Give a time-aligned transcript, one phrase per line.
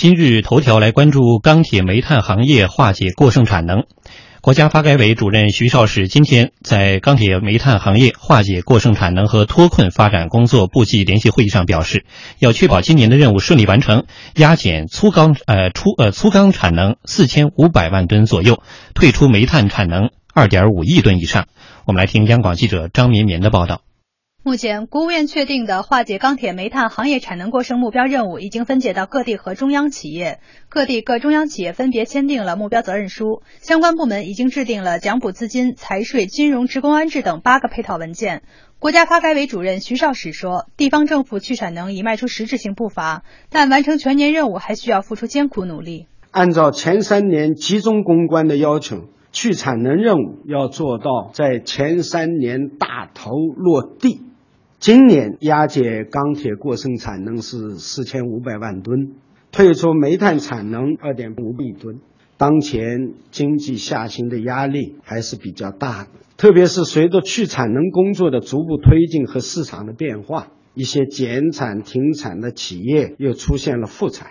[0.00, 3.84] 今日头条来关注钢铁、煤炭行业化解过剩产能。
[4.40, 12.06] 国家发改委主任徐绍史今天在钢铁、煤炭行业化解过剩产能和脱困发展工作部际联席会议上表示，
[12.38, 18.62] 要确保今年的任务顺利完成，压减粗钢呃粗呃粗钢产能四千五百万吨左右，
[18.94, 21.44] 退出煤炭产能二点五亿吨以上。
[21.84, 23.82] 我们来听央广记者张绵绵的报道。
[24.42, 30.40] 目前，国务院确定的化解钢铁、煤炭行业产能过剩目标任务已经分解到各地和中央企业，
[30.70, 38.40] 各地各中央企业分别签订了目标责任书，相关部门已经制定了奖补资金、财税、金融、职工安置等八个配套文件。
[38.78, 46.06] 国家发改委主任徐绍史说，地方政府去产能已迈出实质性步伐，但完成全年任务还需要付出艰苦努力。
[46.30, 54.22] 按照前三年集中攻关的要求，去产能任务要做到在前三年大头落地。
[54.80, 59.12] 今年压解钢铁过剩产能是四千五百万吨，
[59.52, 61.98] 退出煤炭产能二点五亿吨。
[62.38, 66.08] 当前经济下行的压力还是比较大的，
[66.38, 74.28] 特别是随着去产能工作的逐步推进和市场的变化，一些减产停产的企业又出现了复产。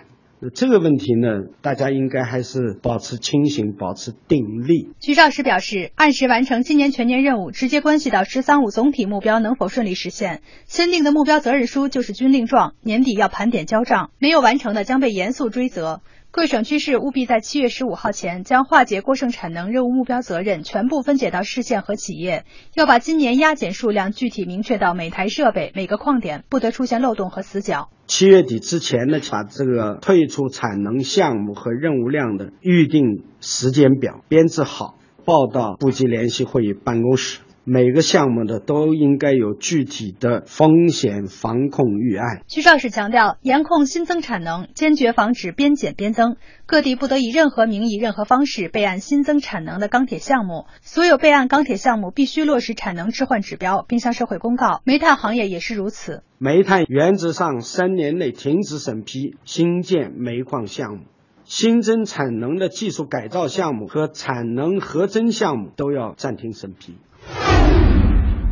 [0.54, 1.28] 这个问题呢，
[1.60, 4.88] 大家应该还是保持清醒，保持定力。
[4.98, 10.40] 徐肇时表示，按时完成今年全年任务，直接关系到“十三五”总体目标能否顺利实现。
[10.64, 16.00] 签订的目标责任书就是军令状，年底要盘点交账，没有完成的将被严肃追责。
[16.32, 27.90] 各省区市务必在七月十五号前将化解过剩产能任务目标责任全部分解到市县和企业，要把今年压减数量具体明确到每台设备、每个矿点，不得出现漏洞和死角。
[28.06, 34.94] 七月底之前呢，把这个退出产能项目和任务量的预定时间表编制好，
[35.24, 37.40] 报到部级联席会议办公室。
[37.72, 42.42] 每个项目的都应该有具体的风险防控预案。
[42.48, 46.34] 徐绍史强调，严控新增产能，坚决防止边减边增。
[46.66, 50.64] 各地不得以任何名义、任何方式备案新增产能的钢铁项目。
[50.82, 54.80] 所有备案钢铁项目必须落实产能置换指标，并向社会公告。
[54.82, 56.24] 煤炭行业也是如此。
[56.38, 61.04] 煤炭原则上三年内停止审批新建煤矿项目，
[61.44, 66.96] 新增产能的技术改造项目和产能核增项目都要暂停审批。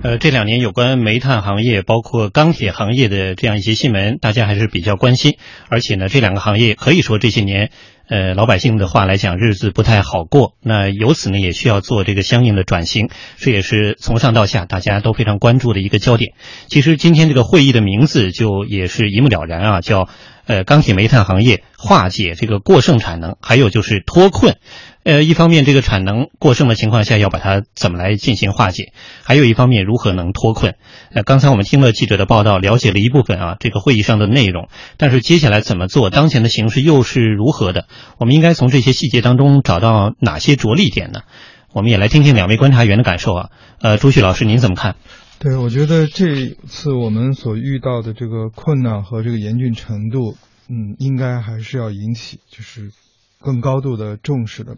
[0.01, 5.39] 呃，这两年有关煤炭行业、包括钢铁行业的这样一些新闻，大家还是比较关心。
[5.69, 7.71] 而且呢，这两个行业可以说这些年，
[8.09, 10.55] 呃，老百姓的话来讲，日子不太好过。
[10.63, 13.09] 那由此呢，也需要做这个相应的转型，
[13.39, 16.33] 这也是从上到下大家都非常关注的一个焦点。
[16.69, 20.09] 其实今天这个会议的名字就也是一目了然啊，叫
[20.47, 24.59] 呃钢铁煤炭行业化解这个过剩产能，还有就是脱困。
[25.09, 28.93] 呃，一方面这个产能过剩的情况下，要把它怎么来进行化解；
[29.25, 30.75] 还有一方面，如何能脱困。
[31.15, 34.69] 呃，刚才我们听了记者的报道，了解了一部分啊，这个会议上的内容。
[34.99, 36.11] 但是接下来怎么做？
[36.11, 37.87] 当前的形势又是如何的？
[38.19, 41.21] 我们应该从这些细节当中找到哪些着力点呢？
[41.73, 43.49] 我们也来听听两位观察员的感受啊。
[43.81, 44.97] 呃，朱旭老师，您怎么看？
[45.39, 50.37] 对，我觉得这次我们所遇到的这个困难和这个严峻程度，
[50.69, 52.91] 嗯，应该还是要引起就是。
[53.41, 54.77] 更高度的重视的，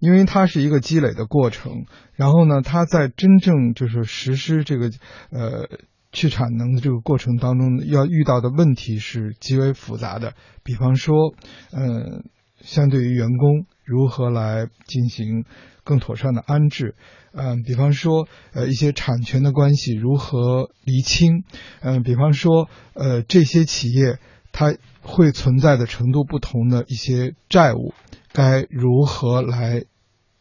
[0.00, 1.86] 因为它是一个积累的过程。
[2.14, 4.90] 然后呢，它在真正就是实施这个
[5.30, 5.68] 呃
[6.10, 10.34] 去产能的这个过程当中，要遇到的问题是极为复杂的。
[10.64, 11.34] 比方说，
[11.70, 12.22] 呃，
[12.60, 15.44] 相对于员工如何来进行
[15.84, 16.96] 更妥善的安置，
[17.32, 21.44] 嗯，比方说呃一些产权的关系如何厘清，
[21.80, 24.18] 嗯，比方说呃这些企业。
[24.52, 27.94] 它会存在的程度不同的一些债务，
[28.32, 29.84] 该如何来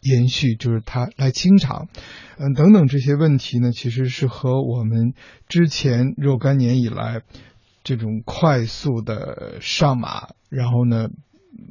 [0.02, 0.56] 延续？
[0.56, 1.88] 就是它来清偿，
[2.38, 5.14] 嗯，等等这些问题呢，其实是和我们
[5.48, 7.22] 之前若干年以来
[7.84, 11.10] 这种快速的上马，然后呢，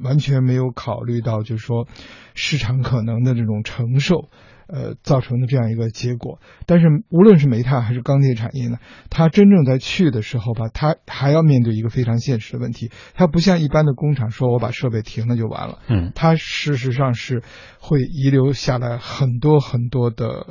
[0.03, 1.87] 完全没有考虑到，就是说
[2.33, 4.29] 市场可能的这种承受。
[4.73, 8.77] 呃，造成的这样一个结果，但是无论是煤炭还是钢铁产业呢，
[9.09, 12.89] 它真正在去的时候吧，它还要面对一个非常现实的问题。
[13.13, 15.79] 它不像一般的工厂，说我把设备停了就完了。
[15.89, 17.43] 嗯，它事实上是
[17.81, 20.45] 会遗留下来很多很多的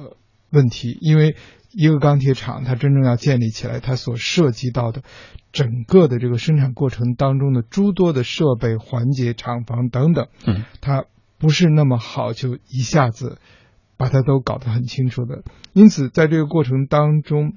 [0.51, 1.35] 问题，因为
[1.73, 5.03] 一个钢铁厂它真正要建立起来，它所涉及到的
[5.53, 11.05] 整个的这个生产过程当中的诸多的设备环节、厂房等等，嗯，它
[11.39, 13.39] 不是那么好就一下子。
[13.97, 15.43] 把它都搞得很清楚的，
[15.75, 17.53] 因此在这个过程当中，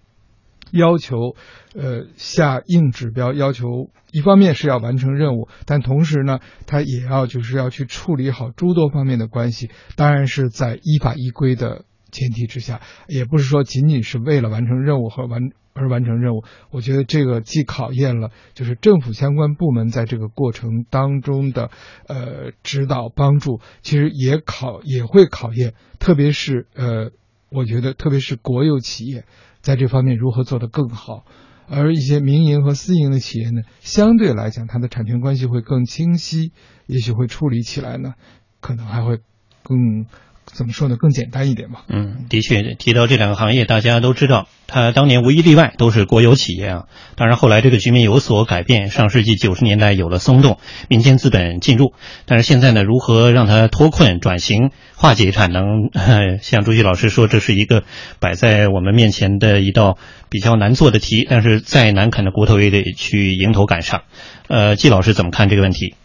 [0.71, 1.38] 要求
[1.74, 12.80] 呃下硬指标，要求一方面是要完成任务，但同时呢，他也要就是要去处理好诸多方面的关系，当然是在依法依规的前提之下，
[13.10, 15.42] 也不是说仅仅是为了完成任务和完
[15.74, 16.44] 而完成任务。
[16.69, 21.71] 我觉得这个既考验了就是政府相关部门在这个过程当中的
[22.07, 27.10] 呃指导帮助，其实也考也会考验，特别是呃，
[27.50, 29.25] 我觉得特别是国有企业
[29.62, 31.25] 在这方面如何做得更好。
[31.68, 36.51] 而一些民营和私营的企业呢，相对来讲，它的产权关系会更清晰，
[36.86, 38.13] 也许会处理起来呢，
[38.62, 39.18] 可能还会
[39.63, 40.06] 更。
[40.45, 40.98] 怎么说呢？
[40.98, 41.84] 更简单一点吧。
[41.88, 46.84] 嗯，的确，提到这两个行业，大家都知道，它当年无一例外都是国有企业啊。
[47.16, 50.60] 当然，后来这个局面有所改变，上世纪九十年代有了松动，
[50.90, 51.94] 民间资本进入。
[52.25, 55.90] 但是现在呢，如何让它脱困、转型、化解产能？
[56.42, 57.84] 像朱旭老师说，这是一个
[58.19, 59.98] 摆在我们面前的一道
[60.30, 61.25] 比较难做的题。
[61.28, 64.04] 但是再难啃的骨头也得去迎头赶上。
[64.48, 65.95] 呃，季老师怎么看这个问题？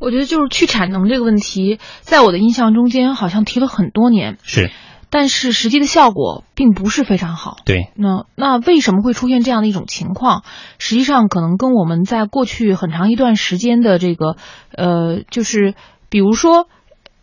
[0.00, 4.70] 我觉得就是去产能这个问题，在我的印象中间好像提了很多年，是，
[5.10, 7.56] 但是实际的效果并不是非常好。
[7.64, 10.42] 对，那那为什么会出现这样的一种情况？
[10.78, 14.36] 实际上可能跟我们在过去很长一段时间的这个，
[14.76, 15.74] 呃，就是
[16.08, 16.68] 比如说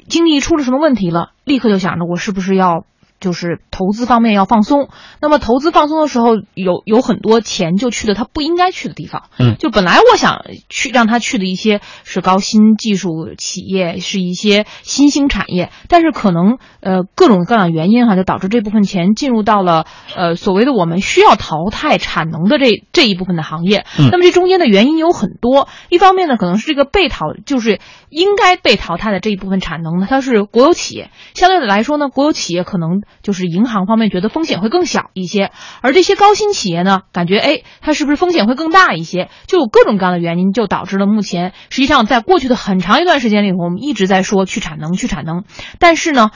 [0.07, 2.85] 经济出了什么问题了，立刻就想着我是不是要。
[3.25, 4.87] 就是投资方面要放松，
[5.19, 9.23] 那么投资放松的时候，有有很多钱就去了他不应该去的地方。
[9.39, 23.87] 嗯，就本来我想去让他去的一些是高新技术企业，是一些新兴产业，但是可能呃各种各样的原因哈，就导致这部分钱进入到了呃所谓的我们需要淘汰产能的这这一部分的行业。
[23.97, 27.79] 嗯，那么这中间的原因有很多，一方面呢可能是这个被淘就是
[28.09, 33.01] 应该被淘汰的这一部分产能呢，它是国有企业，相对的来说呢，国有企业可能。
[33.21, 35.51] 就是银行方面觉得风险会更小一些，
[35.81, 39.29] 而这些高新企业呢，感觉哎，它是不是风险会更大一些？
[39.47, 45.43] 就有各种各样的原因，就导致了目前实际上在过去的很长一段时间里，我们一直在说去产能、去产能，
[45.79, 46.31] 但是呢，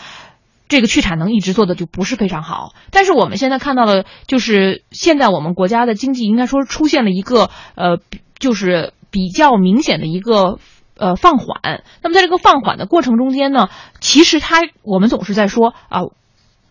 [0.68, 2.74] 这个去产能一直做的就不是非常好。
[2.92, 8.00] 但是我们现在看到的，就是现在我们国家的经济应该说出现了一个呃，
[8.40, 10.60] 就是比较明显的一个。
[11.02, 11.82] 呃，放缓。
[12.04, 13.70] 那么在这个放缓的过程中间呢，
[14.02, 16.02] 其实它我们总是在说啊。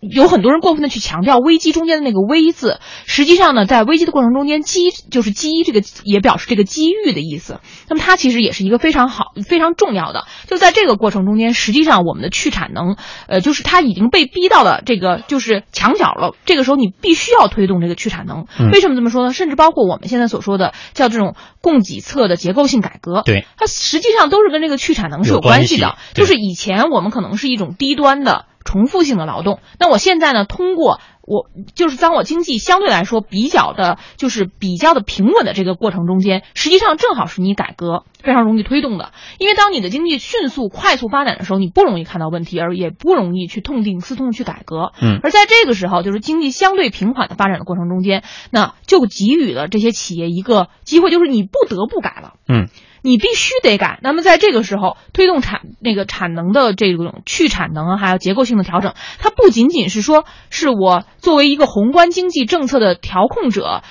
[0.01, 7.61] 有很多人过分的去强调危机中间的那个危字，实际上呢，在危机的过程中间，机就是机这个也表示这个机遇的意思。
[7.89, 10.27] 那么它其实也是一个非常好、非常重要的。
[10.47, 12.97] 就在这个过程中间，实际上我们的去产能，
[13.27, 16.35] 呃，就是它已经被逼到了这个就是墙角了。
[16.45, 18.47] 这个时候你必须要推动这个去产能。
[18.73, 19.33] 为什么这么说呢？
[19.33, 25.97] 甚至包括我们现在所说的叫这种供给侧的结构性改革，对它实际上都是跟这个去产能是有关系的。
[26.15, 28.45] 就是以前我们可能是一种低端的。
[28.69, 30.45] 重复性的劳动，那我现在呢？
[30.45, 39.13] 通过我就是当我经济相对来说比较的，就是比较的平稳的这个过程中间，实际上正好是你改革非常容易推动的。
[39.39, 44.93] 因为当你的经济迅速快速发展的时候，你不容易看到问题，而也不容易去痛定思痛去改革。
[45.01, 52.35] 嗯，而在这个时候，就是经济相对平缓的发展的过程中间，那就给予了这些企业一个机会，就是你不得不改了。
[52.47, 52.69] 嗯。
[53.09, 53.99] 你必须得改。
[54.03, 63.83] 那么在这个时候，推动产那个产能的这种去产能，还有结构性的调整，它不仅仅是说是我作为一个宏观经济政策的调控者，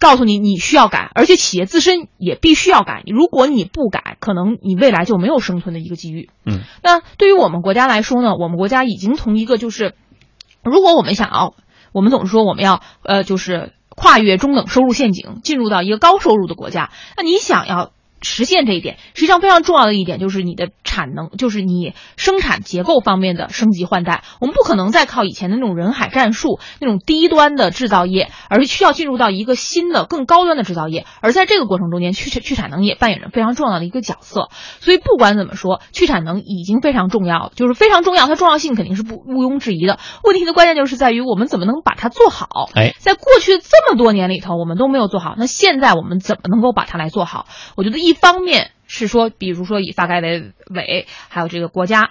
[0.00, 3.04] 告诉你你需要改，而且企业自身也必须要改。
[3.06, 6.28] 如果你不改，可能你未来就没有生存的一个机遇。
[6.44, 9.94] 嗯，那对于我们国家来说呢，我们国家已经从一个就是，
[10.64, 11.54] 如果我们想要，
[11.92, 17.92] 我们总是说我们要呃就是跨越中等收入陷阱，进入到一个高收入的国家，那你想要。
[18.22, 24.22] 实现这一点，实际上非常重要的一点就是你的产能，就是你生产结构方面的升级换代。
[24.40, 31.06] 我们不可能再靠以前的那种人海战术，那种低端的制造业，而是需要进入到一个新的、更高端的制造业。
[31.22, 34.50] 而在这个过程中间，去去产能也扮演着非常重要的一个角色。
[34.80, 39.98] 所以不管怎么说，去产能已经非常重要，就是非常重要，它重要性肯定是不毋庸置疑的。
[40.22, 42.68] 问题的关键就是在于我们怎么能把它做好。
[42.74, 47.46] 哎，在过去这么多年里头，我们都没有做好，那现在我们怎么能够把它来做好？
[47.76, 48.09] 我觉得一。
[48.10, 52.10] 一方面是说，比如说以发改委委还有这个国家。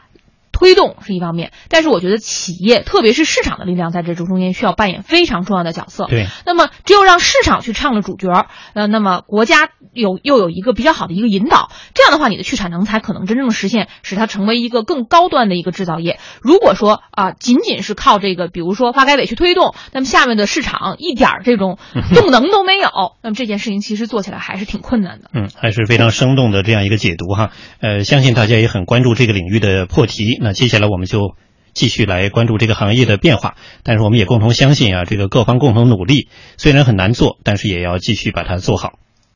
[0.60, 6.06] 推动是一方面，但是我觉得企业，特别是市场的力量，在这中间需要扮演非常重要的角色。
[6.08, 16.20] 对，那么只有让市场去唱了主角，呃，那么国家有又有一个比较好的一个引导，这样的话，你的去产能才可能真正实现，使它成为一个更高端的一个制造业。
[16.42, 21.78] 如果说啊，仅仅是靠这个，比如说发改委去推动，那么下面的市场一点这种
[22.14, 22.90] 动能都没有，
[23.24, 25.30] 那么这件事情其实做起来还是挺困难的。
[25.34, 27.52] 嗯，还是非常生动的这样一个解读哈。
[27.80, 30.38] 呃，相信大家也很关注这个领域的破题。
[30.54, 31.36] 接下来我们就
[31.74, 36.28] 继续来关注这个行业的变化，但是我们也共同相信啊，这个各方共同努力，
[36.58, 39.00] 虽然很难做，但是也要继续把它做好。